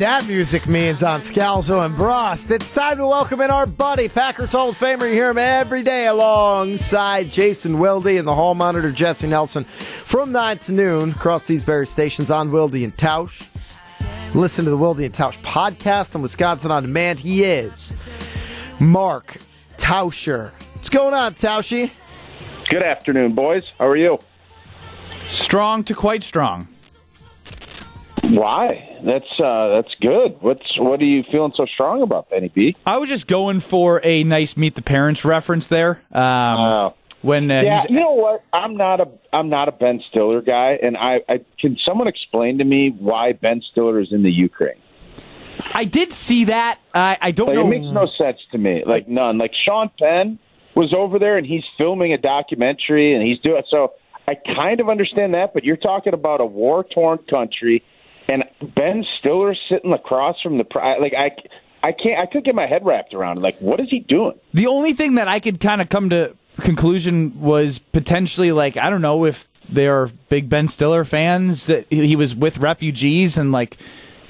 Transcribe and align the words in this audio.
You 0.00 0.06
know 0.06 0.12
what 0.12 0.20
that 0.22 0.32
music 0.32 0.66
means 0.66 1.02
on 1.02 1.20
Scalzo 1.20 1.84
and 1.84 1.94
Brust. 1.94 2.50
It's 2.50 2.72
time 2.72 2.96
to 2.96 3.06
welcome 3.06 3.42
in 3.42 3.50
our 3.50 3.66
buddy, 3.66 4.08
Packers 4.08 4.52
Hall 4.52 4.70
of 4.70 4.78
Famer. 4.78 5.06
You 5.06 5.12
hear 5.12 5.28
him 5.28 5.36
every 5.36 5.82
day 5.82 6.06
alongside 6.06 7.28
Jason 7.28 7.78
Wilde 7.78 8.06
and 8.06 8.26
the 8.26 8.34
Hall 8.34 8.54
Monitor, 8.54 8.90
Jesse 8.92 9.28
Nelson, 9.28 9.64
from 9.64 10.32
9 10.32 10.56
to 10.56 10.72
noon 10.72 11.10
across 11.10 11.46
these 11.46 11.64
various 11.64 11.90
stations 11.90 12.30
on 12.30 12.50
Wilde 12.50 12.76
and 12.76 12.96
Tausch. 12.96 13.46
Listen 14.34 14.64
to 14.64 14.70
the 14.70 14.78
Wilde 14.78 15.00
and 15.00 15.12
Tausch 15.12 15.36
podcast 15.42 16.14
on 16.14 16.22
Wisconsin 16.22 16.70
On 16.70 16.82
Demand. 16.82 17.20
He 17.20 17.44
is 17.44 17.92
Mark 18.80 19.36
Tauscher. 19.76 20.52
What's 20.76 20.88
going 20.88 21.12
on, 21.12 21.34
Tauschi? 21.34 21.90
Good 22.70 22.82
afternoon, 22.82 23.34
boys. 23.34 23.64
How 23.78 23.88
are 23.88 23.96
you? 23.96 24.18
Strong 25.26 25.84
to 25.84 25.94
quite 25.94 26.22
strong. 26.22 26.68
Why? 28.30 28.98
That's 29.04 29.40
uh, 29.42 29.68
that's 29.68 29.94
good. 30.00 30.36
What's 30.40 30.66
what 30.78 31.00
are 31.00 31.04
you 31.04 31.24
feeling 31.32 31.52
so 31.56 31.66
strong 31.66 32.02
about, 32.02 32.30
Benny 32.30 32.48
B? 32.48 32.76
I 32.86 32.98
was 32.98 33.08
just 33.08 33.26
going 33.26 33.60
for 33.60 34.00
a 34.04 34.24
nice 34.24 34.56
meet 34.56 34.74
the 34.74 34.82
parents 34.82 35.24
reference 35.24 35.66
there. 35.68 36.02
Um, 36.12 36.22
Uh, 36.22 36.90
when 37.22 37.50
uh, 37.50 37.60
yeah, 37.62 37.84
you 37.88 38.00
know 38.00 38.12
what? 38.12 38.42
I'm 38.52 38.76
not 38.76 39.00
a 39.00 39.08
I'm 39.32 39.48
not 39.48 39.68
a 39.68 39.72
Ben 39.72 40.00
Stiller 40.10 40.40
guy, 40.42 40.78
and 40.82 40.96
I, 40.96 41.20
I 41.28 41.40
can 41.60 41.76
someone 41.86 42.08
explain 42.08 42.58
to 42.58 42.64
me 42.64 42.90
why 42.98 43.32
Ben 43.32 43.62
Stiller 43.72 44.00
is 44.00 44.08
in 44.12 44.22
the 44.22 44.30
Ukraine? 44.32 44.78
I 45.74 45.84
did 45.84 46.12
see 46.12 46.44
that. 46.44 46.78
I 46.94 47.18
I 47.20 47.30
don't 47.32 47.48
Like, 47.48 47.56
know. 47.56 47.66
it 47.66 47.70
makes 47.80 47.92
no 47.92 48.06
sense 48.18 48.38
to 48.52 48.58
me. 48.58 48.84
Like 48.86 49.08
none. 49.08 49.38
Like 49.38 49.52
Sean 49.66 49.90
Penn 49.98 50.38
was 50.74 50.94
over 50.96 51.18
there, 51.18 51.36
and 51.36 51.46
he's 51.46 51.64
filming 51.78 52.12
a 52.12 52.18
documentary, 52.18 53.14
and 53.14 53.26
he's 53.26 53.38
doing 53.40 53.62
so. 53.70 53.92
I 54.28 54.34
kind 54.36 54.80
of 54.80 54.88
understand 54.88 55.34
that, 55.34 55.52
but 55.52 55.64
you're 55.64 55.76
talking 55.76 56.14
about 56.14 56.40
a 56.40 56.44
war 56.46 56.84
torn 56.84 57.18
country, 57.28 57.82
and 58.30 58.44
Ben 58.74 59.04
Stiller 59.18 59.54
sitting 59.68 59.92
across 59.92 60.40
from 60.42 60.58
the 60.58 60.66
like 61.00 61.14
I. 61.14 61.30
I 61.82 61.92
can't. 61.92 62.20
I 62.20 62.26
couldn't 62.26 62.44
get 62.44 62.54
my 62.54 62.66
head 62.66 62.84
wrapped 62.84 63.14
around. 63.14 63.38
it. 63.38 63.40
Like, 63.40 63.58
what 63.58 63.80
is 63.80 63.86
he 63.88 64.00
doing? 64.00 64.38
The 64.52 64.66
only 64.66 64.92
thing 64.92 65.14
that 65.14 65.28
I 65.28 65.40
could 65.40 65.60
kind 65.60 65.80
of 65.80 65.88
come 65.88 66.10
to 66.10 66.36
conclusion 66.60 67.40
was 67.40 67.78
potentially 67.78 68.52
like 68.52 68.76
I 68.76 68.90
don't 68.90 69.00
know 69.00 69.24
if 69.24 69.48
they 69.66 69.88
are 69.88 70.10
big 70.28 70.50
Ben 70.50 70.68
Stiller 70.68 71.04
fans 71.04 71.64
that 71.66 71.86
he 71.90 72.16
was 72.16 72.34
with 72.34 72.58
refugees 72.58 73.38
and 73.38 73.50
like 73.50 73.78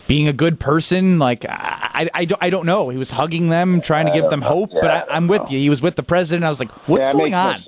being 0.06 0.28
a 0.28 0.32
good 0.32 0.60
person. 0.60 1.18
Like 1.18 1.44
I, 1.44 1.50
I, 1.92 2.10
I 2.14 2.24
don't, 2.24 2.42
I 2.42 2.50
don't 2.50 2.66
know. 2.66 2.88
He 2.88 2.98
was 2.98 3.10
hugging 3.10 3.48
them, 3.48 3.80
trying 3.80 4.06
to 4.06 4.12
give 4.12 4.30
them 4.30 4.42
hope. 4.42 4.70
But 4.70 4.90
I, 5.10 5.16
I'm 5.16 5.26
with 5.26 5.50
you. 5.50 5.58
He 5.58 5.70
was 5.70 5.82
with 5.82 5.96
the 5.96 6.04
president. 6.04 6.44
I 6.44 6.50
was 6.50 6.60
like, 6.60 6.70
what's 6.88 7.06
yeah, 7.08 7.12
going 7.12 7.32
makes 7.32 7.34
on? 7.34 7.64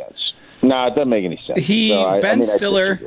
No 0.62 0.86
it 0.86 0.90
doesn't 0.94 1.08
make 1.08 1.24
any 1.24 1.40
sense. 1.44 1.58
He 1.66 1.88
So, 1.88 2.02
I- 2.02 2.16
I 2.18 2.20
Ben 2.20 2.38
mean, 2.38 2.48
Stiller. 2.48 3.00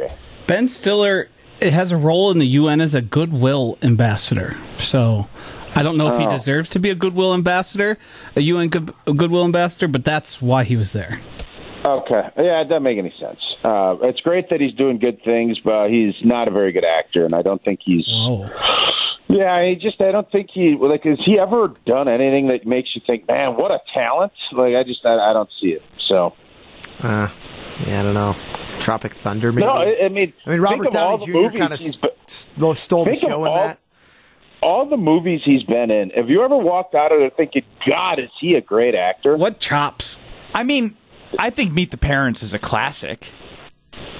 Ben 0.48 0.68
Stiller 0.68 1.30
has 1.62 1.92
a 1.92 1.98
role 1.98 2.32
in 2.32 2.40
the 2.40 2.46
UN 2.48 2.82
as 2.82 2.94
a 2.94 3.02
goodwill 3.02 3.78
ambassador. 3.82 4.56
So 4.78 5.28
I 5.76 5.84
don't 5.84 5.98
know 5.98 6.12
if 6.14 6.20
he 6.20 6.26
Oh. 6.26 6.30
deserves 6.30 6.70
to 6.72 6.80
be 6.80 6.90
a 6.90 6.96
goodwill 6.96 7.34
ambassador, 7.34 7.98
a 8.36 8.42
UN 8.42 8.70
good, 8.70 8.94
a 9.08 9.14
goodwill 9.14 9.44
ambassador, 9.46 9.88
but 9.88 10.04
that's 10.06 10.42
why 10.42 10.64
he 10.64 10.76
was 10.76 10.92
there. 10.94 11.20
Okay. 11.86 12.22
Yeah, 12.38 12.62
it 12.62 12.70
doesn't 12.70 12.84
make 12.84 12.98
any 12.98 13.14
sense. 13.20 13.40
Uh, 13.64 13.96
it's 14.02 14.20
great 14.22 14.50
that 14.50 14.60
he's 14.60 14.74
doing 14.74 14.98
good 14.98 15.22
things, 15.24 15.60
but 15.64 15.90
he's 15.90 16.16
not 16.24 16.48
a 16.48 16.52
very 16.52 16.72
good 16.72 16.86
actor, 16.86 17.26
and 17.26 17.34
I 17.36 17.42
don't 17.44 17.64
think 17.64 17.80
he's. 17.84 18.06
Oh, 18.16 18.50
Yeah, 19.28 19.64
he 19.68 19.76
just. 19.76 20.02
I 20.02 20.12
don't 20.12 20.32
think 20.32 20.50
he 20.54 20.76
like. 20.80 21.04
Has 21.04 21.20
he 21.26 21.40
ever 21.40 21.74
done 21.86 22.08
anything 22.08 22.48
that 22.50 22.66
makes 22.66 22.90
you 22.96 23.02
think, 23.08 23.28
man, 23.28 23.56
what 23.56 23.72
a 23.72 23.80
talent? 23.96 24.32
Like, 24.52 24.76
I 24.76 24.84
just, 24.84 25.04
I, 25.06 25.16
I 25.32 25.34
don't 25.34 25.50
see 25.62 25.70
it. 25.70 25.82
So. 26.08 26.34
Uh, 27.04 27.28
yeah, 27.88 28.00
I 28.00 28.04
don't 28.04 28.14
know. 28.14 28.36
Tropic 28.86 29.14
Thunder, 29.16 29.52
maybe? 29.52 29.66
No, 29.66 29.74
I, 29.74 30.06
I 30.06 30.10
mean, 30.10 30.32
I 30.46 30.52
mean, 30.52 30.62
Robert 30.62 30.84
think 30.84 30.94
of 30.96 31.02
all 31.02 31.18
Downey 31.18 31.50
Jr. 31.50 31.58
kind 31.58 31.74
of 31.74 31.80
he's 31.80 31.98
stole 32.28 33.04
the 33.06 33.10
think 33.12 33.24
of 33.24 33.30
show 33.30 33.44
in 33.46 33.52
all- 33.52 33.58
that. 33.68 33.80
all 34.62 34.86
the 34.88 34.96
movies 34.96 35.42
he's 35.44 35.64
been 35.64 35.90
in. 35.90 36.12
Have 36.12 36.30
you 36.30 36.44
ever 36.44 36.56
walked 36.56 36.94
out 36.94 37.12
of 37.12 37.18
there 37.20 37.32
thinking, 37.32 37.64
God, 37.88 38.20
is 38.20 38.30
he 38.40 38.54
a 38.56 38.62
great 38.62 38.94
actor? 38.94 39.36
what 39.38 39.60
chops? 39.60 40.20
I 40.54 40.62
mean, 40.62 40.96
I 41.40 41.50
think 41.50 41.74
Meet 41.74 41.90
the 41.90 41.98
Parents 41.98 42.44
is 42.44 42.54
a 42.54 42.60
classic. 42.60 43.32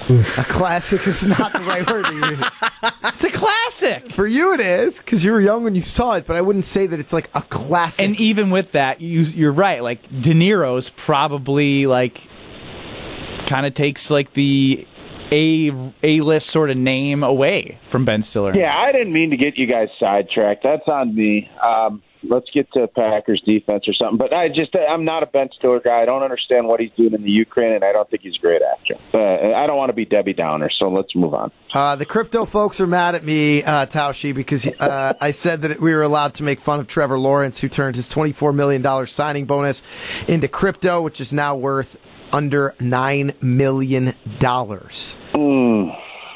A 0.08 0.44
classic 0.48 1.06
is 1.06 1.24
not 1.26 1.52
the 1.52 1.60
right 1.60 1.88
word 1.88 2.04
to 2.06 2.12
use. 2.14 2.44
It's 3.04 3.24
a 3.24 3.30
classic. 3.30 4.12
For 4.12 4.26
you, 4.26 4.52
it 4.54 4.60
is 4.60 4.98
because 4.98 5.24
you 5.24 5.32
were 5.32 5.40
young 5.40 5.64
when 5.64 5.74
you 5.74 5.80
saw 5.82 6.14
it, 6.14 6.26
but 6.26 6.36
I 6.36 6.40
wouldn't 6.42 6.64
say 6.66 6.86
that 6.86 7.00
it's 7.00 7.12
like 7.12 7.30
a 7.34 7.40
classic. 7.42 8.04
And 8.04 8.18
even 8.20 8.50
with 8.50 8.72
that, 8.72 9.00
you, 9.00 9.20
you're 9.22 9.52
right. 9.52 9.82
Like 9.82 10.02
De 10.20 10.34
Niro's 10.34 10.90
probably 10.90 11.86
like 11.86 12.28
kind 13.46 13.66
of 13.66 13.74
takes 13.74 14.10
like 14.10 14.32
the 14.34 14.86
a 15.32 15.70
a 16.02 16.20
list 16.20 16.48
sort 16.48 16.70
of 16.70 16.76
name 16.76 17.22
away 17.22 17.78
from 17.82 18.04
Ben 18.04 18.22
Stiller. 18.22 18.56
Yeah, 18.56 18.76
I 18.76 18.92
didn't 18.92 19.12
mean 19.12 19.30
to 19.30 19.36
get 19.36 19.56
you 19.56 19.66
guys 19.66 19.88
sidetracked. 19.98 20.62
That's 20.62 20.86
on 20.86 21.14
me. 21.14 21.50
Um, 21.66 22.02
let's 22.28 22.48
get 22.50 22.70
to 22.72 22.86
Packers 22.88 23.42
defense 23.46 23.86
or 23.88 23.94
something. 23.94 24.18
But 24.18 24.32
I 24.32 24.48
just, 24.48 24.74
I'm 24.76 25.04
not 25.04 25.22
a 25.22 25.26
Ben 25.26 25.48
Stiller 25.56 25.80
guy. 25.80 26.02
I 26.02 26.04
don't 26.04 26.22
understand 26.22 26.66
what 26.66 26.80
he's 26.80 26.90
doing 26.96 27.14
in 27.14 27.22
the 27.22 27.30
Ukraine, 27.30 27.72
and 27.72 27.84
I 27.84 27.92
don't 27.92 28.08
think 28.08 28.22
he's 28.22 28.36
a 28.36 28.40
great 28.40 28.62
actor. 28.62 28.94
Uh, 29.14 29.56
I 29.56 29.66
don't 29.66 29.76
want 29.76 29.90
to 29.90 29.94
be 29.94 30.04
Debbie 30.04 30.32
Downer, 30.32 30.70
so 30.70 30.88
let's 30.88 31.14
move 31.14 31.34
on. 31.34 31.50
Uh, 31.72 31.96
the 31.96 32.06
crypto 32.06 32.44
folks 32.44 32.80
are 32.80 32.86
mad 32.86 33.14
at 33.14 33.24
me, 33.24 33.62
uh, 33.62 33.86
Tauschi, 33.86 34.34
because 34.34 34.66
uh, 34.66 35.14
I 35.20 35.30
said 35.30 35.62
that 35.62 35.80
we 35.80 35.94
were 35.94 36.02
allowed 36.02 36.34
to 36.34 36.42
make 36.42 36.60
fun 36.60 36.80
of 36.80 36.86
Trevor 36.86 37.18
Lawrence, 37.18 37.58
who 37.58 37.68
turned 37.68 37.96
his 37.96 38.12
$24 38.12 38.54
million 38.54 39.06
signing 39.06 39.44
bonus 39.44 39.82
into 40.24 40.48
crypto, 40.48 41.02
which 41.02 41.20
is 41.20 41.32
now 41.32 41.54
worth 41.54 41.96
under 42.32 42.74
$9 42.78 43.42
million. 43.42 44.14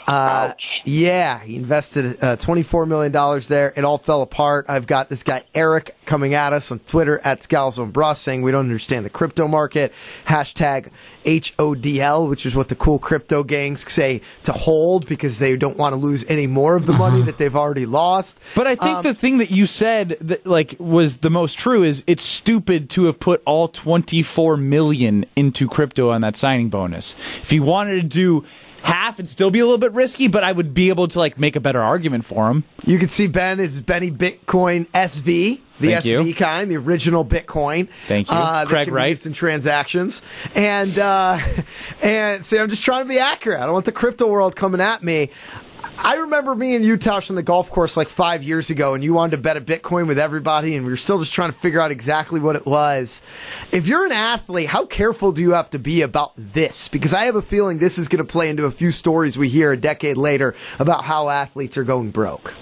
Uh, 0.07 0.53
yeah, 0.85 1.39
he 1.41 1.57
invested 1.57 2.17
uh, 2.23 2.37
$24 2.37 2.89
million 2.89 3.13
there. 3.49 3.73
It 3.77 3.85
all 3.85 3.99
fell 3.99 4.23
apart. 4.23 4.67
I've 4.69 4.87
got 4.87 5.09
this 5.09 5.23
guy, 5.23 5.45
Eric, 5.55 5.97
coming 6.11 6.35
at 6.35 6.53
us 6.53 6.73
on 6.73 6.81
Twitter 6.81 7.21
at 7.23 7.39
Scalzo 7.39 7.85
and 7.85 7.93
Brust 7.93 8.23
saying 8.23 8.43
we 8.43 8.51
don't 8.51 8.65
understand 8.65 9.07
the 9.07 9.11
crypto 9.11 9.47
market. 9.47 9.93
Hashtag 10.27 10.91
HODL, 11.25 12.29
which 12.29 12.45
is 12.45 12.57
what 12.57 12.69
the 12.69 12.75
cool 12.75 12.99
crypto 12.99 13.45
gangs 13.45 13.89
say 13.93 14.21
to 14.43 14.51
hold 14.51 15.07
because 15.07 15.39
they 15.39 15.57
don't 15.57 15.77
want 15.77 15.93
to 15.93 15.97
lose 15.97 16.25
any 16.29 16.49
more 16.49 16.75
of 16.75 16.87
the 16.87 16.93
money 16.93 17.19
uh-huh. 17.19 17.27
that 17.27 17.39
they've 17.39 17.55
already 17.55 17.87
lost. 17.87 18.41
But 18.57 18.67
I 18.67 18.75
think 18.75 18.97
um, 18.97 19.03
the 19.05 19.15
thing 19.15 19.39
that 19.39 19.53
you 19.53 19.67
said 19.67 20.17
that 20.21 20.45
like 20.45 20.75
was 20.81 21.19
the 21.19 21.31
most 21.31 21.57
true 21.61 21.85
is 21.85 22.03
it's 22.09 22.25
stupid 22.25 22.91
to 22.91 23.05
have 23.05 23.21
put 23.21 23.41
all 23.47 23.69
24 23.69 24.57
million 24.57 25.27
into 25.37 25.69
crypto 25.69 26.11
on 26.11 26.23
that 26.23 26.35
signing 26.35 26.71
bonus. 26.71 27.15
If 27.41 27.51
he 27.51 27.61
wanted 27.61 28.01
to 28.01 28.09
do 28.09 28.45
half, 28.83 29.21
it'd 29.21 29.29
still 29.29 29.53
be 29.53 29.61
a 29.61 29.65
little 29.65 29.79
bit 29.79 29.93
risky, 29.93 30.27
but 30.27 30.43
I 30.43 30.51
would 30.51 30.75
be 30.75 30.89
able 30.89 31.07
to 31.07 31.19
like 31.21 31.39
make 31.39 31.55
a 31.55 31.61
better 31.61 31.81
argument 31.81 32.25
for 32.25 32.51
him. 32.51 32.65
You 32.85 32.99
can 32.99 33.07
see 33.07 33.29
Ben 33.29 33.61
is 33.61 33.81
Benny 33.81 34.11
Bitcoin 34.11 34.89
SV, 34.89 35.61
the 35.81 35.89
Thank 35.89 36.05
SV 36.05 36.27
you. 36.27 36.35
kind, 36.35 36.71
the 36.71 36.77
original 36.77 37.25
Bitcoin. 37.25 37.89
Thank 38.07 38.31
you. 38.31 38.37
Uh, 38.37 38.65
that 38.65 38.69
Craig 38.69 38.85
can 38.87 38.95
be 38.95 38.97
Wright. 38.97 39.11
used 39.11 39.27
in 39.27 39.33
transactions, 39.33 40.23
and 40.55 40.99
uh, 40.99 41.39
and 42.03 42.45
see, 42.45 42.59
I'm 42.59 42.69
just 42.69 42.85
trying 42.85 43.05
to 43.05 43.09
be 43.09 43.19
accurate. 43.19 43.61
I 43.61 43.65
don't 43.65 43.75
want 43.75 43.87
the 43.87 43.93
crypto 43.93 44.29
world 44.29 44.57
coming 44.57 44.81
at 44.81 45.03
me. 45.03 45.31
I 45.97 46.15
remember 46.17 46.55
me 46.55 46.75
and 46.75 46.85
you, 46.85 46.97
Tosh, 46.97 47.31
on 47.31 47.37
the 47.37 47.43
golf 47.43 47.71
course 47.71 47.97
like 47.97 48.09
five 48.09 48.43
years 48.43 48.71
ago, 48.71 48.95
and 48.95 49.03
you 49.05 49.15
wanted 49.15 49.37
to 49.37 49.43
bet 49.43 49.57
a 49.57 49.61
Bitcoin 49.61 50.07
with 50.07 50.19
everybody, 50.19 50.75
and 50.75 50.85
we 50.85 50.93
were 50.93 50.97
still 50.97 51.19
just 51.19 51.33
trying 51.33 51.51
to 51.51 51.57
figure 51.57 51.81
out 51.81 51.91
exactly 51.91 52.41
what 52.41 52.57
it 52.57 52.67
was. 52.67 53.23
If 53.73 53.87
you're 53.87 54.05
an 54.05 54.13
athlete, 54.13 54.69
how 54.69 54.87
careful 54.87 55.33
do 55.33 55.41
you 55.43 55.53
have 55.53 55.71
to 55.71 55.79
be 55.79 56.03
about 56.03 56.33
this? 56.37 56.89
Because 56.89 57.13
I 57.15 57.25
have 57.25 57.37
a 57.37 57.43
feeling 57.43 57.79
this 57.79 57.99
is 57.99 58.09
going 58.09 58.25
to 58.25 58.31
play 58.31 58.49
into 58.49 58.65
a 58.65 58.71
few 58.71 58.91
stories 58.91 59.39
we 59.39 59.49
hear 59.49 59.73
a 59.73 59.77
decade 59.77 60.17
later 60.17 60.55
about 60.79 61.05
how 61.05 61.29
athletes 61.29 61.77
are 61.79 61.85
going 61.85 62.11
broke. 62.11 62.55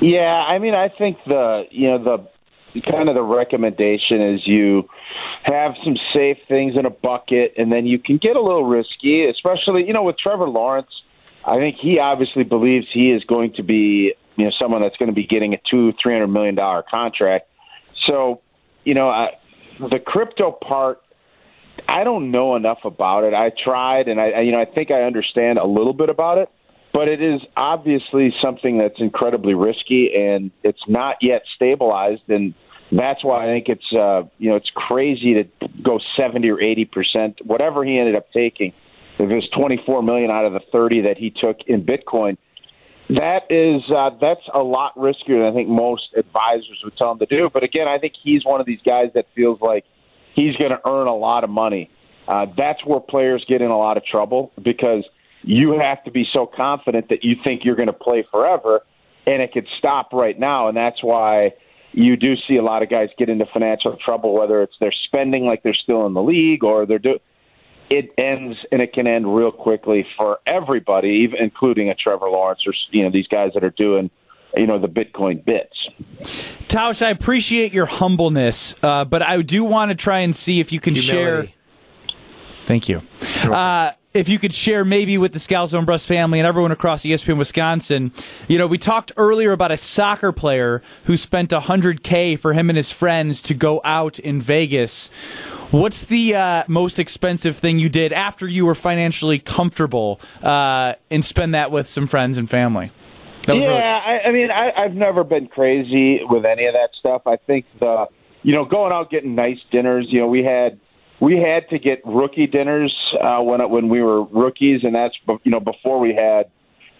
Yeah, 0.00 0.22
I 0.22 0.58
mean, 0.58 0.74
I 0.74 0.88
think 0.88 1.18
the 1.26 1.64
you 1.70 1.88
know 1.88 1.98
the 1.98 2.28
kind 2.82 3.08
of 3.08 3.14
the 3.14 3.22
recommendation 3.22 4.20
is 4.20 4.40
you 4.46 4.88
have 5.44 5.74
some 5.84 5.96
safe 6.14 6.38
things 6.48 6.76
in 6.76 6.86
a 6.86 6.90
bucket, 6.90 7.54
and 7.56 7.72
then 7.72 7.86
you 7.86 7.98
can 7.98 8.18
get 8.18 8.36
a 8.36 8.40
little 8.40 8.64
risky, 8.64 9.26
especially 9.26 9.86
you 9.86 9.92
know 9.92 10.02
with 10.02 10.16
Trevor 10.18 10.48
Lawrence. 10.48 10.90
I 11.44 11.56
think 11.56 11.76
he 11.80 11.98
obviously 11.98 12.44
believes 12.44 12.86
he 12.92 13.10
is 13.10 13.22
going 13.24 13.54
to 13.54 13.62
be 13.62 14.14
you 14.36 14.44
know 14.44 14.50
someone 14.60 14.82
that's 14.82 14.96
going 14.96 15.08
to 15.08 15.14
be 15.14 15.26
getting 15.26 15.54
a 15.54 15.60
two 15.70 15.92
three 16.02 16.14
hundred 16.14 16.28
million 16.28 16.54
dollar 16.54 16.82
contract. 16.82 17.48
So 18.06 18.40
you 18.84 18.94
know 18.94 19.08
I, 19.08 19.38
the 19.78 20.00
crypto 20.00 20.50
part. 20.50 21.00
I 21.88 22.04
don't 22.04 22.30
know 22.30 22.54
enough 22.54 22.78
about 22.84 23.24
it. 23.24 23.34
I 23.34 23.50
tried, 23.50 24.08
and 24.08 24.20
I, 24.20 24.40
you 24.42 24.52
know 24.52 24.60
I 24.60 24.64
think 24.64 24.90
I 24.90 25.02
understand 25.02 25.58
a 25.58 25.66
little 25.66 25.92
bit 25.92 26.08
about 26.08 26.38
it 26.38 26.48
but 26.94 27.08
it 27.08 27.20
is 27.20 27.40
obviously 27.56 28.32
something 28.40 28.78
that's 28.78 29.00
incredibly 29.00 29.52
risky 29.52 30.14
and 30.14 30.52
it's 30.62 30.82
not 30.86 31.16
yet 31.20 31.42
stabilized 31.56 32.22
and 32.28 32.54
that's 32.98 33.24
why 33.24 33.44
I 33.44 33.46
think 33.46 33.68
it's 33.68 33.92
uh, 33.92 34.22
you 34.38 34.50
know 34.50 34.56
it's 34.56 34.70
crazy 34.74 35.34
to 35.34 35.68
go 35.82 36.00
70 36.18 36.50
or 36.50 36.60
80 36.60 36.84
percent. 36.86 37.38
Whatever 37.44 37.84
he 37.84 37.98
ended 37.98 38.16
up 38.16 38.32
taking 38.32 38.72
if 39.18 39.30
it 39.30 39.34
was 39.34 39.48
24 39.56 40.02
million 40.02 40.30
out 40.30 40.44
of 40.44 40.52
the 40.52 40.60
30 40.72 41.02
that 41.02 41.18
he 41.18 41.30
took 41.30 41.58
in 41.68 41.84
Bitcoin 41.84 42.36
that 43.10 43.50
is 43.50 43.82
uh, 43.94 44.10
that's 44.20 44.40
a 44.52 44.62
lot 44.62 44.96
riskier 44.96 45.40
than 45.40 45.44
I 45.44 45.52
think 45.52 45.68
most 45.68 46.14
advisors 46.16 46.80
would 46.84 46.96
tell 46.96 47.12
him 47.12 47.18
to 47.18 47.26
do. 47.26 47.50
But 47.52 47.62
again 47.62 47.86
I 47.86 47.98
think 47.98 48.14
he's 48.22 48.44
one 48.44 48.60
of 48.60 48.66
these 48.66 48.80
guys 48.84 49.10
that 49.14 49.26
feels 49.34 49.60
like 49.60 49.84
he's 50.34 50.56
going 50.56 50.70
to 50.70 50.80
earn 50.88 51.06
a 51.06 51.14
lot 51.14 51.44
of 51.44 51.50
money. 51.50 51.90
Uh, 52.26 52.46
that's 52.56 52.84
where 52.84 53.00
players 53.00 53.44
get 53.46 53.60
in 53.60 53.70
a 53.70 53.76
lot 53.76 53.98
of 53.98 54.04
trouble 54.06 54.52
because 54.60 55.04
you 55.42 55.78
have 55.78 56.02
to 56.04 56.10
be 56.10 56.26
so 56.32 56.46
confident 56.46 57.10
that 57.10 57.22
you 57.22 57.36
think 57.44 57.64
you're 57.64 57.76
going 57.76 57.88
to 57.88 57.92
play 57.92 58.24
forever. 58.30 58.80
and 59.26 59.42
it 59.42 59.52
could 59.52 59.66
stop 59.78 60.12
right 60.12 60.38
now, 60.38 60.68
and 60.68 60.76
that's 60.76 61.02
why 61.02 61.52
you 61.94 62.16
do 62.16 62.34
see 62.48 62.56
a 62.56 62.62
lot 62.62 62.82
of 62.82 62.90
guys 62.90 63.08
get 63.16 63.28
into 63.28 63.46
financial 63.46 63.96
trouble, 63.96 64.34
whether 64.34 64.62
it's 64.62 64.74
they're 64.80 64.92
spending 65.06 65.46
like 65.46 65.62
they're 65.62 65.74
still 65.74 66.06
in 66.06 66.14
the 66.14 66.22
league 66.22 66.64
or 66.64 66.86
they're 66.86 66.98
doing. 66.98 67.20
It 67.90 68.12
ends 68.18 68.56
and 68.72 68.80
it 68.82 68.92
can 68.92 69.06
end 69.06 69.32
real 69.34 69.52
quickly 69.52 70.06
for 70.16 70.40
everybody, 70.46 71.20
even 71.22 71.42
including 71.42 71.90
a 71.90 71.94
Trevor 71.94 72.28
Lawrence 72.30 72.66
or 72.66 72.72
you 72.90 73.04
know 73.04 73.10
these 73.10 73.28
guys 73.28 73.52
that 73.54 73.62
are 73.62 73.70
doing 73.70 74.10
you 74.56 74.66
know 74.66 74.78
the 74.78 74.88
Bitcoin 74.88 75.44
bits. 75.44 75.88
Tausch, 76.68 77.02
I 77.04 77.10
appreciate 77.10 77.72
your 77.72 77.86
humbleness, 77.86 78.74
uh, 78.82 79.04
but 79.04 79.22
I 79.22 79.40
do 79.42 79.64
want 79.64 79.90
to 79.90 79.94
try 79.94 80.20
and 80.20 80.34
see 80.34 80.60
if 80.60 80.72
you 80.72 80.80
can 80.80 80.94
Humility. 80.94 81.46
share. 81.48 81.54
Thank 82.64 82.88
you. 82.88 83.02
Uh, 83.44 83.92
if 84.14 84.28
you 84.28 84.38
could 84.38 84.54
share 84.54 84.84
maybe 84.84 85.18
with 85.18 85.32
the 85.32 85.40
Scalzo 85.40 85.76
and 85.76 85.84
Brust 85.84 86.06
family 86.06 86.38
and 86.38 86.46
everyone 86.46 86.70
across 86.70 87.02
ESPN 87.02 87.36
Wisconsin, 87.36 88.12
you 88.46 88.56
know, 88.58 88.68
we 88.68 88.78
talked 88.78 89.10
earlier 89.16 89.50
about 89.50 89.72
a 89.72 89.76
soccer 89.76 90.30
player 90.30 90.82
who 91.06 91.16
spent 91.16 91.50
100K 91.50 92.38
for 92.38 92.52
him 92.52 92.70
and 92.70 92.76
his 92.76 92.92
friends 92.92 93.42
to 93.42 93.54
go 93.54 93.80
out 93.82 94.20
in 94.20 94.40
Vegas. 94.40 95.08
What's 95.72 96.04
the 96.04 96.36
uh, 96.36 96.62
most 96.68 97.00
expensive 97.00 97.56
thing 97.56 97.80
you 97.80 97.88
did 97.88 98.12
after 98.12 98.46
you 98.46 98.64
were 98.66 98.76
financially 98.76 99.40
comfortable 99.40 100.20
uh, 100.44 100.94
and 101.10 101.24
spend 101.24 101.52
that 101.54 101.72
with 101.72 101.88
some 101.88 102.06
friends 102.06 102.38
and 102.38 102.48
family? 102.48 102.92
Yeah, 103.48 103.54
really- 103.54 103.68
I, 103.68 104.18
I 104.26 104.30
mean, 104.30 104.50
I, 104.52 104.70
I've 104.76 104.94
never 104.94 105.24
been 105.24 105.48
crazy 105.48 106.20
with 106.22 106.46
any 106.46 106.66
of 106.66 106.74
that 106.74 106.90
stuff. 107.00 107.22
I 107.26 107.36
think 107.36 107.66
the, 107.80 108.06
you 108.44 108.54
know, 108.54 108.64
going 108.64 108.92
out 108.92 109.10
getting 109.10 109.34
nice 109.34 109.58
dinners. 109.72 110.06
You 110.08 110.20
know, 110.20 110.28
we 110.28 110.44
had 110.44 110.78
we 111.24 111.38
had 111.38 111.68
to 111.70 111.78
get 111.78 112.00
rookie 112.04 112.46
dinners 112.46 112.94
uh, 113.20 113.40
when 113.40 113.60
it, 113.60 113.70
when 113.70 113.88
we 113.88 114.02
were 114.02 114.22
rookies, 114.24 114.80
and 114.84 114.94
that's 114.94 115.14
you 115.42 115.50
know 115.50 115.60
before 115.60 115.98
we 115.98 116.14
had 116.14 116.50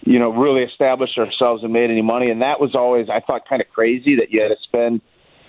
you 0.02 0.18
know 0.18 0.30
really 0.30 0.62
established 0.62 1.18
ourselves 1.18 1.62
and 1.62 1.72
made 1.72 1.90
any 1.90 2.02
money. 2.02 2.30
And 2.30 2.42
that 2.42 2.58
was 2.60 2.74
always 2.74 3.08
I 3.10 3.20
thought 3.20 3.48
kind 3.48 3.60
of 3.60 3.68
crazy 3.68 4.16
that 4.16 4.30
you 4.30 4.42
had 4.42 4.48
to 4.48 4.56
spend 4.64 5.02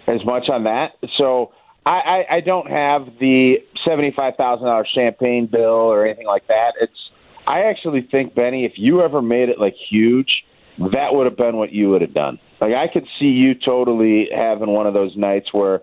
as 0.08 0.24
much 0.26 0.50
on 0.50 0.66
that. 0.66 0.98
So. 1.18 1.54
I, 1.88 1.92
I, 1.92 2.36
I 2.38 2.40
don't 2.40 2.68
have 2.68 3.20
the 3.20 3.58
seventy-five 3.88 4.38
thousand 4.38 4.66
dollars 4.66 4.90
champagne 4.98 5.46
bill 5.46 5.86
or 5.94 6.04
anything 6.04 6.26
like 6.26 6.48
that. 6.48 6.74
It's 6.82 7.12
I 7.48 7.66
actually 7.66 8.08
think 8.12 8.34
Benny, 8.34 8.66
if 8.66 8.72
you 8.76 9.02
ever 9.02 9.22
made 9.22 9.50
it 9.50 9.60
like 9.60 9.76
huge, 9.92 10.46
that 10.80 11.14
would 11.14 11.26
have 11.28 11.38
been 11.38 11.58
what 11.58 11.72
you 11.72 11.92
would 11.92 12.02
have 12.02 12.16
done. 12.16 12.40
Like 12.60 12.74
I 12.74 12.88
could 12.92 13.06
see 13.20 13.28
you 13.28 13.54
totally 13.54 14.30
having 14.36 14.72
one 14.72 14.88
of 14.88 14.96
those 14.96 15.16
nights 15.16 15.54
where 15.54 15.82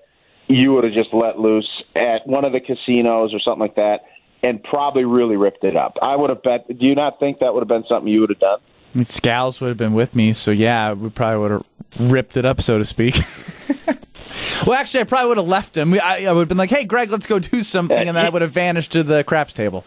you 0.49 0.73
would 0.73 0.85
have 0.85 0.93
just 0.93 1.13
let 1.13 1.39
loose 1.39 1.69
at 1.95 2.27
one 2.27 2.45
of 2.45 2.53
the 2.53 2.61
casinos 2.61 3.33
or 3.33 3.41
something 3.41 3.61
like 3.61 3.77
that 3.77 4.05
and 4.43 4.63
probably 4.63 5.05
really 5.05 5.37
ripped 5.37 5.65
it 5.65 5.77
up. 5.77 5.97
I 6.03 6.17
would 6.17 6.31
have 6.31 6.43
bet 6.43 6.67
do 6.67 6.87
you 6.87 6.95
not 6.95 7.21
think 7.21 7.41
that 7.41 7.55
would 7.55 7.61
have 7.61 7.69
been 7.69 7.85
something 7.89 8.13
you 8.13 8.21
would 8.21 8.31
have 8.31 8.41
done? 8.41 8.59
I 8.95 8.99
mean, 8.99 9.05
Scals 9.07 9.61
would 9.61 9.69
have 9.69 9.77
been 9.77 9.95
with 9.95 10.15
me, 10.15 10.33
so 10.33 10.51
yeah, 10.51 10.93
we 10.93 11.09
probably 11.09 11.41
would 11.41 11.51
have 11.51 12.11
ripped 12.11 12.37
it 12.37 12.45
up, 12.45 12.61
so 12.61 12.77
to 12.77 12.85
speak. 12.85 13.17
well, 14.67 14.75
actually, 14.75 15.01
I 15.01 15.05
probably 15.05 15.29
would 15.29 15.39
have 15.39 15.49
left 15.49 15.77
him. 15.77 15.95
I, 15.95 16.27
I 16.27 16.33
would 16.33 16.41
have 16.41 16.49
been 16.49 16.59
like, 16.59 16.69
"Hey, 16.69 16.85
Greg, 16.85 17.11
let's 17.11 17.25
go 17.25 17.39
do 17.39 17.63
something," 17.63 17.97
and 17.97 18.17
then 18.17 18.27
I 18.27 18.29
would 18.29 18.43
have 18.43 18.51
vanished 18.51 18.93
to 18.93 19.03
the 19.03 19.25
craps 19.25 19.55
table. 19.55 19.85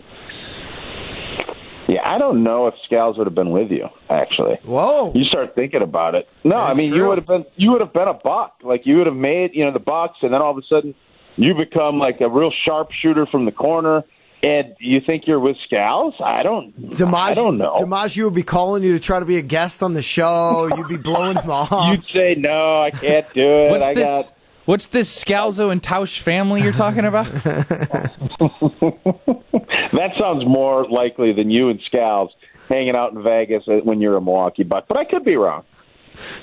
Yeah, 1.87 2.01
I 2.03 2.17
don't 2.17 2.43
know 2.43 2.67
if 2.67 2.73
Scals 2.89 3.17
would 3.17 3.27
have 3.27 3.35
been 3.35 3.51
with 3.51 3.69
you, 3.69 3.87
actually. 4.09 4.55
Whoa. 4.63 5.11
You 5.13 5.23
start 5.25 5.53
thinking 5.55 5.83
about 5.83 6.15
it. 6.15 6.27
No, 6.43 6.57
I 6.57 6.73
mean 6.73 6.89
true. 6.89 6.99
you 6.99 7.07
would 7.07 7.17
have 7.17 7.27
been 7.27 7.45
you 7.55 7.71
would 7.71 7.81
have 7.81 7.93
been 7.93 8.07
a 8.07 8.13
buck. 8.13 8.55
Like 8.63 8.81
you 8.85 8.97
would 8.97 9.07
have 9.07 9.15
made, 9.15 9.51
you 9.53 9.65
know, 9.65 9.71
the 9.71 9.79
bucks 9.79 10.17
and 10.21 10.33
then 10.33 10.41
all 10.41 10.51
of 10.51 10.57
a 10.57 10.63
sudden 10.67 10.95
you 11.35 11.53
become 11.53 11.99
like 11.99 12.21
a 12.21 12.29
real 12.29 12.51
sharpshooter 12.65 13.27
from 13.27 13.45
the 13.45 13.51
corner 13.51 14.03
and 14.41 14.75
you 14.79 15.01
think 15.05 15.23
you're 15.27 15.39
with 15.39 15.57
Scals? 15.69 16.13
I 16.23 16.43
don't 16.43 16.89
Dimaj, 16.89 17.15
I 17.15 17.33
don't 17.33 17.57
know. 17.57 17.75
DiMaggio 17.79 18.25
would 18.25 18.33
be 18.35 18.43
calling 18.43 18.83
you 18.83 18.93
to 18.93 18.99
try 18.99 19.19
to 19.19 19.25
be 19.25 19.37
a 19.37 19.41
guest 19.41 19.83
on 19.83 19.93
the 19.93 20.01
show. 20.01 20.69
You'd 20.75 20.87
be 20.87 20.97
blowing 20.97 21.37
him 21.37 21.49
off. 21.71 21.91
You'd 21.91 22.05
say 22.05 22.35
no, 22.35 22.81
I 22.81 22.91
can't 22.91 23.31
do 23.33 23.47
it. 23.47 23.71
What's 23.71 23.83
I 23.83 23.93
this? 23.93 24.03
got 24.03 24.31
What's 24.65 24.87
this 24.87 25.23
Scalzo 25.23 25.71
and 25.71 25.81
Tausch 25.81 26.19
family 26.19 26.63
you're 26.63 26.73
talking 26.73 27.05
about? 27.05 27.27
that 29.91 30.13
sounds 30.19 30.45
more 30.45 30.87
likely 30.89 31.33
than 31.33 31.49
you 31.49 31.69
and 31.69 31.79
Scals 31.91 32.29
hanging 32.69 32.95
out 32.95 33.13
in 33.13 33.21
Vegas 33.23 33.63
when 33.67 34.01
you're 34.01 34.17
a 34.17 34.21
Milwaukee 34.21 34.63
Buck, 34.63 34.85
but 34.87 34.97
I 34.97 35.05
could 35.05 35.23
be 35.23 35.35
wrong. 35.35 35.63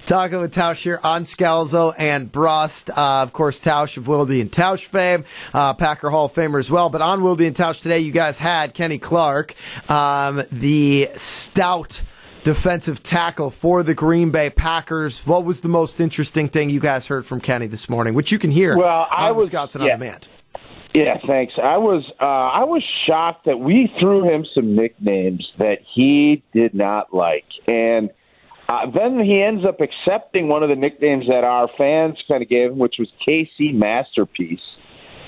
Talking 0.04 0.38
with 0.38 0.52
Tausch 0.54 0.82
here 0.82 1.00
on 1.02 1.24
Scalzo 1.24 1.94
and 1.98 2.30
Brust. 2.30 2.90
Uh, 2.90 3.22
of 3.22 3.32
course, 3.32 3.58
Tausch 3.58 3.96
of 3.96 4.06
Wilde 4.06 4.30
and 4.32 4.52
Tausch 4.52 4.84
fame, 4.84 5.24
uh, 5.54 5.72
Packer 5.72 6.10
Hall 6.10 6.26
of 6.26 6.34
Famer 6.34 6.58
as 6.58 6.70
well. 6.70 6.90
But 6.90 7.00
on 7.00 7.22
Wilde 7.22 7.40
and 7.40 7.56
Tausch 7.56 7.80
today, 7.80 7.98
you 8.00 8.12
guys 8.12 8.38
had 8.38 8.74
Kenny 8.74 8.98
Clark, 8.98 9.54
um, 9.90 10.42
the 10.52 11.08
stout 11.16 12.02
defensive 12.44 13.02
tackle 13.02 13.50
for 13.50 13.82
the 13.82 13.94
Green 13.94 14.30
Bay 14.30 14.50
Packers. 14.50 15.26
What 15.26 15.44
was 15.46 15.62
the 15.62 15.68
most 15.70 16.00
interesting 16.00 16.48
thing 16.48 16.68
you 16.68 16.80
guys 16.80 17.06
heard 17.06 17.24
from 17.24 17.40
Kenny 17.40 17.66
this 17.66 17.88
morning, 17.88 18.12
which 18.12 18.30
you 18.30 18.38
can 18.38 18.50
hear 18.50 18.76
Well, 18.76 19.06
I 19.10 19.30
was- 19.30 19.46
Wisconsin 19.46 19.80
yeah. 19.82 19.94
on 19.94 19.98
Demand? 20.00 20.28
Yeah, 20.94 21.18
thanks. 21.26 21.54
I 21.62 21.78
was 21.78 22.04
uh, 22.20 22.24
I 22.24 22.64
was 22.64 22.82
shocked 23.06 23.46
that 23.46 23.58
we 23.58 23.90
threw 23.98 24.24
him 24.24 24.44
some 24.54 24.76
nicknames 24.76 25.50
that 25.58 25.78
he 25.94 26.42
did 26.52 26.74
not 26.74 27.14
like, 27.14 27.46
and 27.66 28.10
uh, 28.68 28.90
then 28.90 29.18
he 29.18 29.42
ends 29.42 29.66
up 29.66 29.80
accepting 29.80 30.48
one 30.48 30.62
of 30.62 30.68
the 30.68 30.76
nicknames 30.76 31.26
that 31.28 31.44
our 31.44 31.68
fans 31.78 32.18
kind 32.30 32.42
of 32.42 32.48
gave 32.48 32.72
him, 32.72 32.78
which 32.78 32.96
was 32.98 33.08
KC 33.26 33.74
Masterpiece, 33.74 34.60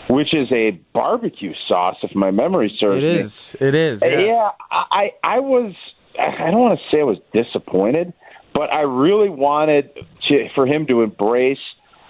which 0.08 0.34
is 0.34 0.52
a 0.52 0.72
barbecue 0.92 1.54
sauce, 1.66 1.96
if 2.02 2.14
my 2.14 2.30
memory 2.30 2.74
serves 2.78 2.98
It 2.98 3.04
is. 3.04 3.56
Me. 3.58 3.68
It 3.68 3.74
is. 3.74 4.02
Uh, 4.02 4.06
yes. 4.06 4.22
Yeah, 4.26 4.50
I 4.70 5.12
I 5.22 5.40
was 5.40 5.74
I 6.18 6.50
don't 6.50 6.60
want 6.60 6.78
to 6.78 6.84
say 6.94 7.00
I 7.00 7.04
was 7.04 7.18
disappointed, 7.32 8.12
but 8.52 8.72
I 8.72 8.82
really 8.82 9.30
wanted 9.30 9.90
to, 10.28 10.48
for 10.54 10.66
him 10.66 10.86
to 10.86 11.02
embrace 11.02 11.58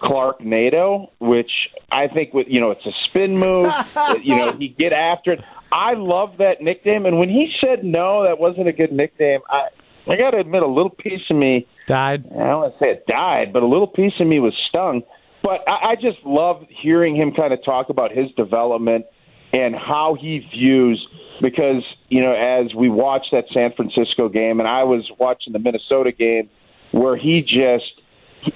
Clark 0.03 0.41
NATO, 0.41 1.13
which 1.19 1.51
I 1.91 2.09
think 2.09 2.35
with 2.35 2.47
you 2.49 2.61
know 2.61 2.71
it's 2.71 2.87
a 2.87 2.93
spin 2.93 3.39
move. 3.39 3.73
you 4.23 4.37
know 4.37 4.53
he 4.53 4.69
get 4.69 4.93
after 4.93 5.33
it. 5.33 5.45
I 5.73 5.95
love 5.95 6.39
that 6.39 6.61
nickname, 6.61 7.07
and 7.07 7.19
when 7.19 7.29
he 7.29 7.53
said 7.65 7.85
no, 7.85 8.25
that 8.25 8.39
wasn't 8.39 8.69
a 8.69 8.73
good 8.73 8.93
nickname. 8.93 9.41
I 9.49 9.69
I 10.07 10.17
got 10.17 10.33
to 10.33 10.39
admit, 10.39 10.63
a 10.63 10.67
little 10.67 10.91
piece 10.91 11.23
of 11.31 11.37
me 11.37 11.67
Died. 11.87 12.25
I 12.31 12.45
don't 12.45 12.61
want 12.61 12.79
to 12.79 12.85
say 12.85 12.91
it 12.93 13.07
died, 13.07 13.53
but 13.53 13.63
a 13.63 13.67
little 13.67 13.87
piece 13.87 14.15
of 14.19 14.27
me 14.27 14.41
was 14.41 14.55
stung. 14.69 15.03
But 15.43 15.69
I, 15.69 15.91
I 15.91 15.95
just 15.97 16.19
love 16.25 16.65
hearing 16.83 17.15
him 17.15 17.33
kind 17.33 17.53
of 17.53 17.63
talk 17.65 17.91
about 17.91 18.13
his 18.13 18.31
development 18.37 19.05
and 19.53 19.75
how 19.75 20.17
he 20.19 20.47
views 20.55 21.07
because 21.43 21.85
you 22.09 22.23
know 22.23 22.33
as 22.33 22.75
we 22.75 22.89
watched 22.89 23.29
that 23.33 23.45
San 23.53 23.73
Francisco 23.75 24.29
game 24.29 24.61
and 24.61 24.69
I 24.69 24.85
was 24.85 25.09
watching 25.19 25.53
the 25.53 25.59
Minnesota 25.59 26.13
game 26.13 26.49
where 26.93 27.17
he 27.17 27.43
just 27.43 27.94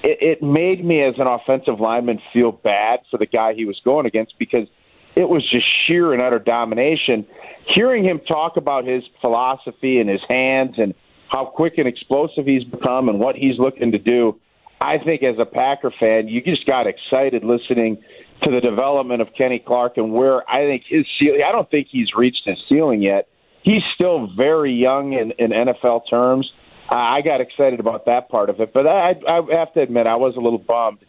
it, 0.03 0.17
it 0.21 0.43
made 0.43 0.83
me 0.83 1.03
as 1.03 1.15
an 1.17 1.27
offensive 1.27 1.79
lineman 1.79 2.21
feel 2.33 2.51
bad 2.51 2.99
for 3.09 3.17
the 3.17 3.25
guy 3.25 3.53
he 3.53 3.65
was 3.65 3.79
going 3.83 4.05
against 4.05 4.33
because 4.39 4.67
it 5.15 5.27
was 5.27 5.47
just 5.49 5.65
sheer 5.87 6.13
and 6.13 6.21
utter 6.21 6.39
domination. 6.39 7.25
Hearing 7.67 8.03
him 8.03 8.19
talk 8.19 8.57
about 8.57 8.85
his 8.85 9.03
philosophy 9.21 9.99
and 9.99 10.09
his 10.09 10.21
hands 10.29 10.75
and 10.77 10.93
how 11.27 11.45
quick 11.45 11.77
and 11.77 11.87
explosive 11.87 12.45
he's 12.45 12.63
become 12.63 13.09
and 13.09 13.19
what 13.19 13.35
he's 13.35 13.57
looking 13.57 13.91
to 13.91 13.99
do, 13.99 14.39
I 14.81 14.97
think 14.97 15.23
as 15.23 15.35
a 15.39 15.45
Packer 15.45 15.91
fan, 15.99 16.27
you 16.27 16.41
just 16.41 16.65
got 16.65 16.87
excited 16.87 17.43
listening 17.43 18.01
to 18.43 18.51
the 18.51 18.61
development 18.61 19.21
of 19.21 19.29
Kenny 19.37 19.59
Clark 19.59 19.97
and 19.97 20.13
where 20.13 20.49
I 20.49 20.59
think 20.59 20.83
his 20.87 21.05
ceiling. 21.19 21.41
I 21.45 21.51
don't 21.51 21.69
think 21.69 21.87
he's 21.91 22.09
reached 22.15 22.43
his 22.45 22.57
ceiling 22.69 23.01
yet. 23.01 23.27
He's 23.61 23.83
still 23.93 24.29
very 24.35 24.73
young 24.73 25.13
in, 25.13 25.31
in 25.31 25.51
NFL 25.51 26.09
terms. 26.09 26.49
I 26.91 27.21
got 27.21 27.41
excited 27.41 27.79
about 27.79 28.05
that 28.05 28.29
part 28.29 28.49
of 28.49 28.59
it, 28.59 28.73
but 28.73 28.87
I, 28.87 29.15
I 29.27 29.41
have 29.57 29.73
to 29.73 29.81
admit 29.81 30.07
I 30.07 30.17
was 30.17 30.35
a 30.35 30.39
little 30.39 30.59
bummed 30.59 30.99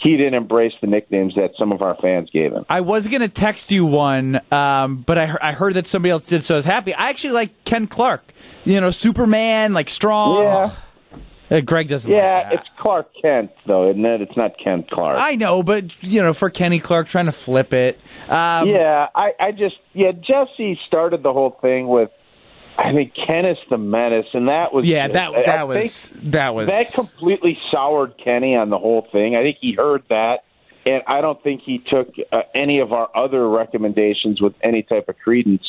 he 0.00 0.16
didn't 0.16 0.34
embrace 0.34 0.72
the 0.80 0.86
nicknames 0.86 1.34
that 1.34 1.52
some 1.58 1.72
of 1.72 1.82
our 1.82 1.94
fans 1.96 2.30
gave 2.30 2.52
him. 2.52 2.64
I 2.68 2.80
was 2.80 3.06
gonna 3.06 3.28
text 3.28 3.70
you 3.70 3.84
one, 3.84 4.40
um, 4.50 4.96
but 4.96 5.18
I, 5.18 5.36
I 5.42 5.52
heard 5.52 5.74
that 5.74 5.86
somebody 5.86 6.10
else 6.10 6.26
did, 6.26 6.42
so 6.42 6.54
I 6.54 6.56
was 6.56 6.64
happy. 6.64 6.94
I 6.94 7.10
actually 7.10 7.34
like 7.34 7.64
Ken 7.64 7.86
Clark. 7.86 8.32
You 8.64 8.80
know, 8.80 8.90
Superman, 8.90 9.72
like 9.74 9.90
strong. 9.90 10.42
Yeah. 10.42 10.72
Uh, 11.50 11.60
Greg 11.60 11.88
doesn't. 11.88 12.10
Yeah, 12.10 12.18
like 12.18 12.44
that. 12.44 12.60
it's 12.60 12.68
Clark 12.78 13.10
Kent 13.20 13.50
though, 13.66 13.90
isn't 13.90 14.04
it? 14.04 14.22
It's 14.22 14.36
not 14.36 14.56
Kent 14.58 14.90
Clark. 14.90 15.16
I 15.18 15.34
know, 15.36 15.62
but 15.62 16.02
you 16.02 16.22
know, 16.22 16.32
for 16.32 16.48
Kenny 16.48 16.78
Clark 16.78 17.08
trying 17.08 17.26
to 17.26 17.32
flip 17.32 17.74
it. 17.74 18.00
Um, 18.28 18.68
yeah, 18.68 19.08
I, 19.14 19.32
I 19.38 19.52
just 19.52 19.76
yeah, 19.92 20.12
Jesse 20.12 20.78
started 20.86 21.22
the 21.22 21.32
whole 21.32 21.58
thing 21.60 21.88
with 21.88 22.10
I 22.82 22.92
think 22.94 23.12
Kenneth 23.14 23.58
the 23.68 23.76
Menace, 23.76 24.26
and 24.32 24.48
that 24.48 24.72
was 24.72 24.86
yeah, 24.86 25.06
that 25.08 25.32
I- 25.34 25.38
I 25.38 25.42
that 25.42 25.66
think 25.68 25.68
was 25.68 26.10
that 26.30 26.54
was 26.54 26.68
that 26.68 26.92
completely 26.92 27.58
soured 27.70 28.14
Kenny 28.24 28.56
on 28.56 28.70
the 28.70 28.78
whole 28.78 29.02
thing. 29.12 29.36
I 29.36 29.42
think 29.42 29.58
he 29.60 29.72
heard 29.78 30.02
that, 30.08 30.44
and 30.86 31.02
I 31.06 31.20
don't 31.20 31.40
think 31.42 31.60
he 31.62 31.78
took 31.78 32.08
uh, 32.32 32.42
any 32.54 32.78
of 32.80 32.92
our 32.92 33.10
other 33.14 33.46
recommendations 33.48 34.40
with 34.40 34.54
any 34.62 34.82
type 34.82 35.08
of 35.10 35.18
credence 35.18 35.62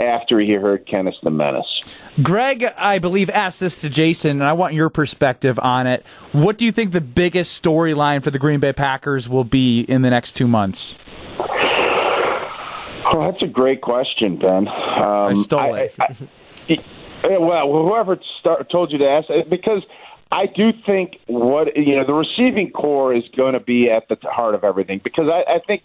after 0.00 0.38
he 0.38 0.52
heard 0.54 0.86
Kenneth 0.86 1.16
the 1.24 1.30
Menace. 1.32 1.80
Greg, 2.22 2.64
I 2.78 2.98
believe, 3.00 3.28
asked 3.30 3.58
this 3.60 3.80
to 3.80 3.90
Jason, 3.90 4.30
and 4.30 4.44
I 4.44 4.52
want 4.52 4.72
your 4.72 4.88
perspective 4.88 5.58
on 5.62 5.86
it. 5.88 6.04
What 6.30 6.56
do 6.58 6.64
you 6.64 6.70
think 6.72 6.92
the 6.92 7.00
biggest 7.00 7.60
storyline 7.60 8.22
for 8.22 8.30
the 8.30 8.38
Green 8.38 8.60
Bay 8.60 8.72
Packers 8.72 9.28
will 9.28 9.44
be 9.44 9.80
in 9.80 10.02
the 10.02 10.10
next 10.10 10.32
two 10.32 10.46
months? 10.46 10.96
Oh, 13.14 13.30
that's 13.30 13.42
a 13.42 13.46
great 13.46 13.82
question, 13.82 14.36
Ben. 14.38 14.68
Um, 14.68 15.04
I 15.04 15.32
stole 15.34 15.74
it. 15.74 15.94
I- 16.00 16.16
I- 17.28 17.38
well, 17.38 17.70
whoever 17.70 18.18
start, 18.40 18.68
told 18.70 18.90
you 18.90 18.98
to 18.98 19.08
ask, 19.08 19.30
uh, 19.30 19.42
because 19.48 19.82
I 20.32 20.46
do 20.46 20.72
think 20.86 21.18
what 21.26 21.76
you 21.76 21.96
know 21.96 22.04
the 22.04 22.14
receiving 22.14 22.70
core 22.70 23.14
is 23.14 23.22
going 23.36 23.52
to 23.52 23.60
be 23.60 23.90
at 23.90 24.08
the 24.08 24.16
heart 24.22 24.54
of 24.54 24.64
everything 24.64 25.00
because 25.04 25.28
I, 25.28 25.44
I 25.54 25.58
think 25.66 25.82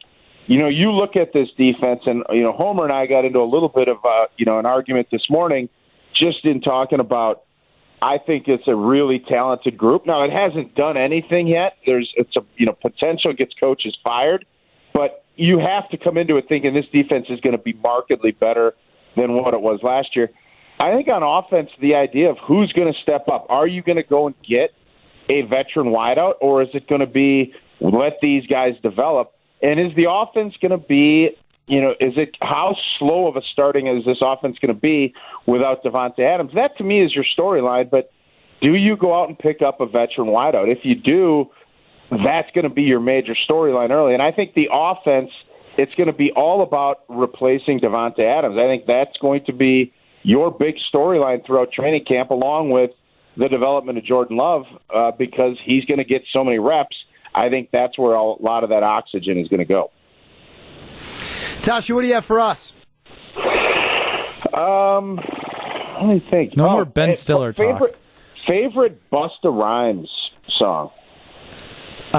you 0.48 0.58
know 0.58 0.68
you 0.70 0.92
look 0.92 1.16
at 1.16 1.34
this 1.34 1.50
defense 1.58 2.02
and 2.06 2.24
you 2.32 2.42
know 2.42 2.54
Homer 2.54 2.86
and 2.86 2.94
I 2.94 3.06
got 3.08 3.26
into 3.26 3.40
a 3.40 3.46
little 3.50 3.70
bit 3.70 3.90
of 3.90 3.98
uh, 4.06 4.28
you 4.38 4.46
know 4.46 4.58
an 4.58 4.66
argument 4.66 5.10
this 5.12 5.30
morning 5.30 5.70
just 6.14 6.46
in 6.46 6.62
talking 6.62 7.00
about 7.00 7.44
I 8.02 8.20
think 8.20 8.48
it's 8.48 8.68
a 8.68 8.76
really 8.76 9.20
talented 9.20 9.78
group. 9.78 10.06
Now 10.06 10.24
it 10.24 10.32
hasn't 10.32 10.76
done 10.76 10.98
anything 10.98 11.48
yet. 11.48 11.78
There's 11.86 12.12
it's 12.16 12.36
a 12.36 12.42
you 12.56 12.66
know 12.66 12.74
potential 12.74 13.34
gets 13.34 13.54
coaches 13.62 13.98
fired, 14.04 14.46
but 14.98 15.24
you 15.36 15.60
have 15.60 15.88
to 15.90 15.98
come 15.98 16.18
into 16.18 16.38
it 16.38 16.46
thinking 16.50 16.74
this 16.74 16.88
defense 16.92 17.28
is 17.30 17.40
going 17.42 17.56
to 17.56 17.62
be 17.62 17.74
markedly 17.74 18.32
better 18.32 18.74
than 19.16 19.34
what 19.34 19.54
it 19.54 19.62
was 19.62 19.80
last 19.84 20.16
year. 20.16 20.32
I 20.80 20.92
think 20.96 21.08
on 21.08 21.22
offense, 21.22 21.70
the 21.80 21.94
idea 21.94 22.32
of 22.32 22.38
who's 22.48 22.74
going 22.74 22.92
to 22.92 23.00
step 23.04 23.28
up. 23.32 23.46
Are 23.50 23.68
you 23.68 23.84
going 23.84 23.98
to 23.98 24.04
go 24.04 24.26
and 24.26 24.36
get 24.42 24.72
a 25.30 25.44
veteran 25.44 25.94
wideout, 25.94 26.34
or 26.42 26.64
is 26.64 26.70
it 26.74 26.88
going 26.88 27.02
to 27.02 27.08
be 27.08 27.54
let 27.80 28.14
these 28.24 28.48
guys 28.48 28.74
develop? 28.82 29.34
And 29.62 29.80
is 29.80 29.96
the 29.96 30.10
offense 30.10 30.56
going 30.60 30.72
to 30.72 30.84
be, 30.84 31.30
you 31.68 31.82
know, 31.82 31.92
is 32.00 32.14
it 32.18 32.36
how 32.42 32.76
slow 32.98 33.28
of 33.28 33.36
a 33.36 33.42
starting 33.54 33.86
is 33.86 34.04
this 34.04 34.18
offense 34.20 34.58
going 34.60 34.74
to 34.74 34.82
be 34.82 35.14
without 35.46 35.84
Davante 35.84 36.22
Adams? 36.22 36.54
That 36.56 36.76
to 36.80 36.84
me 36.84 37.06
is 37.06 37.14
your 37.14 37.26
storyline. 37.38 37.92
But 37.92 38.12
do 38.62 38.74
you 38.74 38.98
go 38.98 39.20
out 39.20 39.30
and 39.30 39.38
pick 39.38 39.62
up 39.62 39.80
a 39.80 39.86
veteran 39.86 40.30
wideout? 40.30 40.72
If 40.72 40.80
you 40.84 40.96
do, 40.96 41.52
that's 42.12 42.50
going 42.54 42.64
to 42.64 42.70
be 42.70 42.84
your 42.84 43.00
major 43.00 43.36
storyline 43.50 43.90
early. 43.92 44.14
And 44.14 44.22
I 44.22 44.32
think 44.32 44.54
the 44.54 44.70
offense, 44.72 45.30
it's 45.78 45.94
going 45.96 46.08
to 46.08 46.14
be 46.14 46.32
all 46.32 46.62
about 46.64 47.02
replacing 47.10 47.80
Davante 47.80 48.24
Adams. 48.24 48.58
I 48.58 48.64
think 48.64 48.86
that's 48.86 49.16
going 49.22 49.44
to 49.46 49.54
be 49.54 49.94
your 50.24 50.52
big 50.52 50.76
storyline 50.94 51.46
throughout 51.46 51.72
training 51.72 52.06
camp, 52.06 52.30
along 52.32 52.70
with 52.72 52.92
the 53.36 53.48
development 53.50 53.98
of 53.98 54.04
Jordan 54.06 54.38
Love, 54.38 54.64
uh, 54.94 55.12
because 55.12 55.58
he's 55.64 55.86
going 55.86 56.00
to 56.00 56.04
get 56.04 56.24
so 56.36 56.44
many 56.44 56.60
reps. 56.60 56.96
I 57.36 57.50
think 57.50 57.70
that's 57.72 57.98
where 57.98 58.16
a 58.16 58.24
lot 58.24 58.64
of 58.64 58.70
that 58.72 58.84
oxygen 58.84 59.38
is 59.38 59.48
going 59.48 59.60
to 59.60 59.66
go. 59.66 59.92
Tasha, 61.62 61.94
what 61.94 62.02
do 62.02 62.08
you 62.08 62.14
have 62.16 62.26
for 62.26 62.40
us? 62.40 62.76
Um, 64.54 65.20
let 65.98 66.06
me 66.08 66.26
think. 66.32 66.58
No 66.58 66.68
Oh, 66.68 66.72
more 66.74 66.86
Ben 66.86 67.14
Stiller 67.16 67.54
favorite, 67.54 67.94
talk. 67.94 68.02
Favorite 68.48 69.02
Busta 69.12 69.30
Rhymes 69.46 70.10
song. 70.58 70.92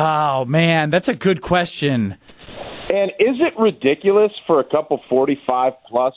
Oh 0.01 0.45
man, 0.45 0.91
that's 0.91 1.09
a 1.09 1.15
good 1.15 1.43
question. 1.43 2.15
And 2.89 3.11
is 3.19 3.41
it 3.41 3.59
ridiculous 3.59 4.31
for 4.47 4.61
a 4.61 4.65
couple 4.65 5.03
45 5.09 5.73
plus 5.89 6.15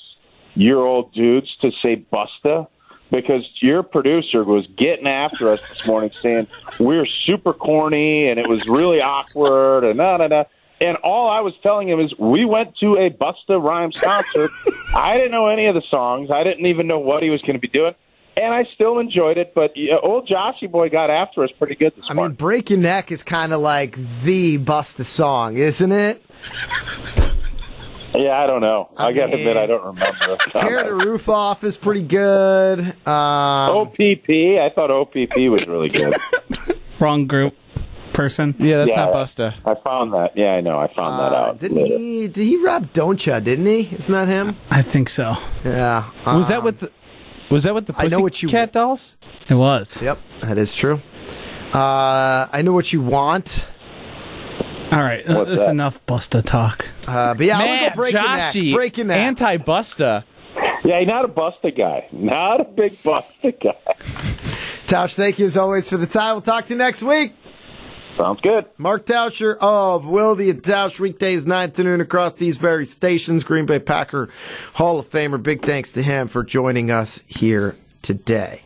year 0.53 0.77
old 0.77 1.11
dudes 1.15 1.47
to 1.61 1.71
say 1.83 2.05
Busta? 2.13 2.67
Because 3.09 3.41
your 3.59 3.81
producer 3.81 4.43
was 4.43 4.67
getting 4.77 5.07
after 5.07 5.49
us 5.49 5.59
this 5.67 5.87
morning 5.87 6.11
saying 6.21 6.47
we're 6.79 7.07
super 7.07 7.53
corny 7.53 8.27
and 8.27 8.39
it 8.39 8.47
was 8.47 8.67
really 8.67 9.01
awkward 9.01 9.83
and 9.83 9.97
da 9.97 10.17
da 10.17 10.27
da. 10.27 10.43
And 10.79 10.97
all 10.97 11.27
I 11.27 11.39
was 11.39 11.55
telling 11.63 11.89
him 11.89 11.99
is 11.99 12.13
we 12.19 12.45
went 12.45 12.77
to 12.81 12.93
a 12.97 13.09
Busta 13.09 13.59
Rhymes 13.59 13.99
concert. 13.99 14.51
I 14.95 15.17
didn't 15.17 15.31
know 15.31 15.47
any 15.47 15.65
of 15.65 15.73
the 15.73 15.83
songs. 15.89 16.29
I 16.31 16.43
didn't 16.43 16.67
even 16.67 16.85
know 16.85 16.99
what 16.99 17.23
he 17.23 17.31
was 17.31 17.41
going 17.41 17.53
to 17.53 17.59
be 17.59 17.67
doing. 17.67 17.95
And 18.37 18.53
I 18.53 18.63
still 18.73 18.99
enjoyed 18.99 19.37
it, 19.37 19.53
but 19.53 19.71
uh, 19.77 19.99
old 20.01 20.27
Joshy 20.29 20.71
boy 20.71 20.89
got 20.89 21.09
after 21.09 21.43
us 21.43 21.49
pretty 21.57 21.75
good 21.75 21.93
this 21.95 22.05
I 22.09 22.13
mean. 22.13 22.31
Break 22.31 22.69
Your 22.69 22.79
Neck 22.79 23.11
is 23.11 23.23
kind 23.23 23.51
of 23.53 23.59
like 23.59 23.97
the 24.23 24.57
Busta 24.57 25.03
song, 25.03 25.57
isn't 25.57 25.91
it? 25.91 26.23
yeah, 28.15 28.41
I 28.41 28.47
don't 28.47 28.61
know. 28.61 28.89
I, 28.97 29.11
got 29.11 29.27
to 29.31 29.37
mean, 29.37 29.47
admit, 29.47 29.57
I 29.57 29.65
don't 29.65 29.83
remember. 29.83 30.37
Tear 30.53 30.83
the 30.83 30.93
Roof 30.93 31.27
Off 31.27 31.63
is 31.63 31.75
pretty 31.75 32.03
good. 32.03 32.79
Um, 32.79 33.05
OPP. 33.07 34.29
I 34.29 34.71
thought 34.73 34.91
OPP 34.91 35.35
was 35.49 35.67
really 35.67 35.89
good. 35.89 36.15
Wrong 36.99 37.27
group, 37.27 37.55
person. 38.13 38.55
Yeah, 38.59 38.77
that's 38.77 38.91
Yeah. 38.91 39.05
not 39.05 39.13
Busta. 39.13 39.53
I 39.65 39.75
found 39.83 40.13
that. 40.13 40.37
Yeah, 40.37 40.53
I 40.55 40.61
know. 40.61 40.79
I 40.79 40.87
found 40.93 41.19
that 41.19 41.33
uh, 41.33 41.35
out. 41.49 41.59
didn't 41.59 41.77
later. 41.77 41.97
he? 41.97 42.27
Did 42.27 42.45
he 42.45 42.63
rap 42.63 42.93
Don't 42.93 43.25
Didn't 43.41 43.65
he? 43.65 43.89
Isn't 43.93 44.13
that 44.13 44.27
him? 44.27 44.55
I 44.69 44.81
think 44.81 45.09
so. 45.09 45.35
Yeah. 45.65 46.09
Was 46.25 46.47
that 46.49 46.59
um, 46.59 46.63
with 46.65 46.79
the, 46.79 46.91
was 47.51 47.63
that 47.63 47.73
with 47.75 47.87
the 47.87 47.93
I 47.97 48.07
know 48.07 48.19
what 48.21 48.41
you- 48.41 48.49
Cat 48.49 48.71
Dolls? 48.73 49.15
It 49.49 49.53
was. 49.55 50.01
Yep, 50.01 50.17
that 50.41 50.57
is 50.57 50.73
true. 50.73 50.99
Uh, 51.73 52.47
I 52.51 52.61
know 52.63 52.73
what 52.73 52.91
you 52.93 53.01
want. 53.01 53.67
All 54.91 54.99
right, 54.99 55.27
uh, 55.29 55.35
What's 55.35 55.49
that's 55.49 55.61
that? 55.65 55.71
enough 55.71 56.05
Busta 56.05 56.43
talk. 56.43 56.85
Uh, 57.07 57.33
but 57.33 57.45
yeah, 57.45 57.57
I'm 57.57 57.65
Man, 57.65 57.77
gonna 57.83 57.89
go 57.91 57.95
break 57.95 58.13
your 58.13 58.21
Joshy, 58.23 58.65
neck. 58.65 58.75
Break 58.75 58.97
your 58.97 59.05
neck. 59.07 59.17
anti 59.19 59.57
Busta. 59.57 60.23
Yeah, 60.83 60.99
he's 60.99 61.07
not 61.07 61.23
a 61.25 61.27
Busta 61.29 61.77
guy. 61.77 62.07
Not 62.11 62.59
a 62.59 62.63
big 62.65 62.93
Busta 63.03 63.53
guy. 63.61 63.93
Tosh, 64.87 65.13
thank 65.15 65.39
you 65.39 65.45
as 65.45 65.55
always 65.55 65.89
for 65.89 65.95
the 65.97 66.07
time. 66.07 66.33
We'll 66.35 66.41
talk 66.41 66.65
to 66.65 66.73
you 66.73 66.77
next 66.77 67.03
week. 67.03 67.33
Sounds 68.21 68.39
good. 68.41 68.65
Mark 68.77 69.07
Tauscher 69.07 69.57
of 69.59 70.05
Wildy 70.05 70.51
and 70.51 70.61
Tausch, 70.61 70.99
weekdays 70.99 71.47
9 71.47 71.71
to 71.71 71.83
noon 71.83 72.01
across 72.01 72.35
these 72.35 72.57
very 72.57 72.85
stations. 72.85 73.43
Green 73.43 73.65
Bay 73.65 73.79
Packer 73.79 74.29
Hall 74.75 74.99
of 74.99 75.07
Famer. 75.07 75.41
Big 75.41 75.63
thanks 75.63 75.91
to 75.93 76.03
him 76.03 76.27
for 76.27 76.43
joining 76.43 76.91
us 76.91 77.19
here 77.25 77.75
today. 78.03 78.59